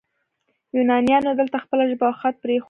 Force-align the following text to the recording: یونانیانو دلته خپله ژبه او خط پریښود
یونانیانو 0.75 1.37
دلته 1.39 1.57
خپله 1.63 1.83
ژبه 1.89 2.05
او 2.09 2.13
خط 2.19 2.35
پریښود 2.41 2.59